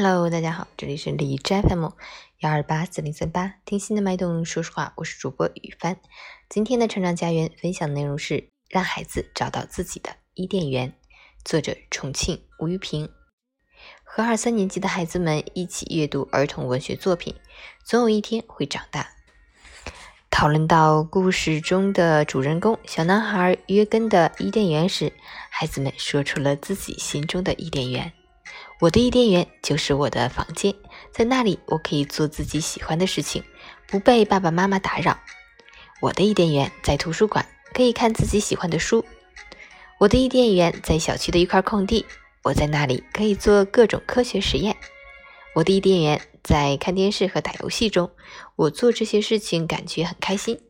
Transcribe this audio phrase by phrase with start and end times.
[0.00, 1.88] Hello，大家好，这里是荔枝 FM
[2.38, 4.44] 幺二八四零三八，听心的脉动。
[4.44, 5.96] 说实话，我是主播雨帆。
[6.48, 10.92] 今天的成长家园分享内容是让孩子找到自己的伊甸园。
[11.44, 13.10] 作者：重庆吴玉平。
[14.04, 17.34] 和二三年级的孩子们一起阅读儿童文学作品，
[17.84, 19.14] 总有一天会长大。
[20.30, 25.12] 讨论到故事中的主人公小男孩约根的伊甸园时，
[25.50, 28.12] 孩子们说出了自己心中的伊甸园。
[28.80, 30.72] 我的伊甸园就是我的房间，
[31.10, 33.42] 在那里我可以做自己喜欢的事情，
[33.88, 35.18] 不被爸爸妈妈打扰。
[36.00, 39.04] 我的伊甸园在图书馆，可以看自己喜欢的书。
[39.98, 42.06] 我的伊甸园在小区的一块空地，
[42.44, 44.76] 我在那里可以做各种科学实验。
[45.56, 48.12] 我的伊甸园在看电视和打游戏中，
[48.54, 50.60] 我做这些事情感觉很开心。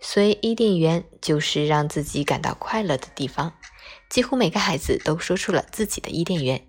[0.00, 3.52] 所以，伊甸园就是让自己感到快乐的地方。
[4.08, 6.66] 几乎每个孩子都说出了自己的伊甸园，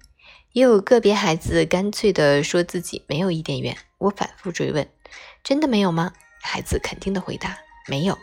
[0.53, 3.77] 也有个别孩子干脆地说自己没有伊甸园。
[3.97, 4.89] 我反复追问
[5.43, 8.17] ：“真的没有吗？”孩子肯定的回答：“没有。”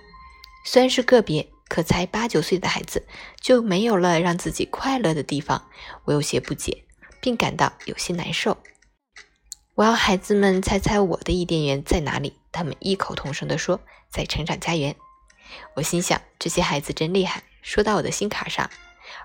[0.67, 3.07] 虽然是个别，可才八九岁的孩子
[3.41, 5.69] 就没有了让自己快乐的地方，
[6.05, 6.85] 我有些不解，
[7.21, 8.59] 并感到有些难受。
[9.77, 12.39] 我要孩子们猜猜我的伊甸园在哪里。
[12.51, 14.97] 他们异口同声地说：“在成长家园。”
[15.77, 18.71] 我心想：这些孩子真厉害，说到我的心坎上。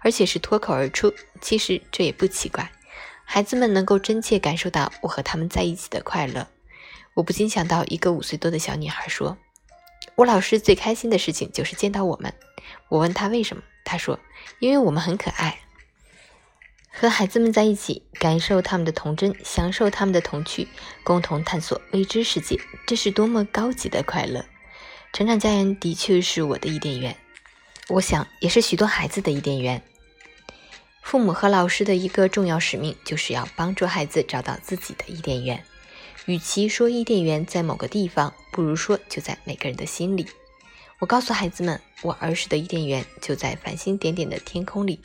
[0.02, 2.70] 而且是脱口而出，其实这也不奇怪。
[3.24, 6.46] 孩子们能够真切感受到我和他们在一起的快乐，
[7.14, 9.38] 我不禁想到一个五岁多的小女孩说
[10.16, 12.34] ：“我老师最开心的事情就是见到我们。”
[12.90, 14.20] 我问她为什么，她说
[14.60, 15.62] ：“因为我们很可爱。”
[17.02, 20.68] 和孩子们在一起，感受他们的童真，享受他们的童趣，
[21.04, 24.46] 共同探索未知世界，这是多么高级的快乐！
[25.12, 27.18] 成长家园的确是我的伊甸园。
[27.88, 29.82] 我想，也是许多孩子的伊甸园。
[31.02, 35.64] 父母和老师的一个重要使命，就是要帮助孩子找到自己的伊甸园。
[36.28, 40.28] 与其说伊甸园在某个地方，不如说就在每个人的心里。
[41.00, 45.00] 我告诉孩子们，我儿时的伊甸园就在繁星点点的天空里。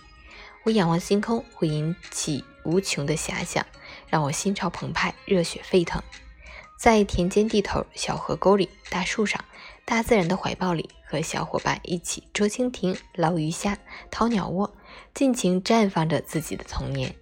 [0.66, 3.64] 我仰望星空，会引起无穷的遐想，
[4.08, 6.02] 让我心潮澎湃，热血沸腾。
[6.76, 9.44] 在田间地头、小河沟里、大树上，
[9.84, 13.78] 大自然的怀抱里，和小伙伴一起捉蜻蜓、捞鱼虾、
[14.10, 14.76] 掏鸟窝，
[15.14, 17.14] 尽情绽放着自己的童年。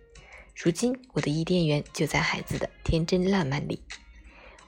[0.56, 3.83] 如今，我的伊甸园就在孩子的天真烂漫里。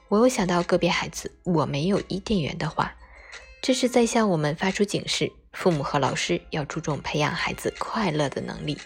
[0.07, 2.95] 我又想到个别孩子我没有伊甸园的话，
[3.67, 8.77] 这是在向我们发出警示：父母和老师要注重培养孩子快乐的能力，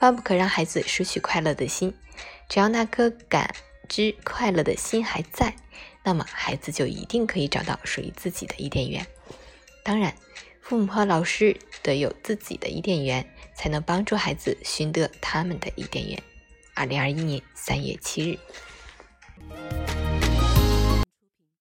[0.00, 1.94] 万不可让孩子失去快乐的心。
[2.48, 3.54] 只要那颗感。
[3.88, 5.54] 知快乐的心还在，
[6.02, 9.06] 那么孩子就一定可以找到属于自己的伊甸园。
[9.84, 10.12] 当然，
[10.60, 13.24] 父母和老师得有自己的伊甸园，
[13.54, 16.20] 才能帮助孩子寻得他们的伊甸园。
[16.74, 18.38] 二零二一年三月七日。